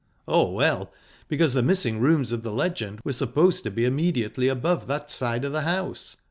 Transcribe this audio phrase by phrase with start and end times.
[0.27, 0.91] "Oh, well,
[1.27, 5.45] because the missing rooms of the legend were supposed to be immediately above that side
[5.45, 6.17] of the house.